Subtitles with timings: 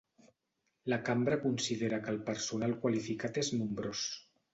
[0.93, 4.03] La Cambra considera que el personal qualificat és nombrós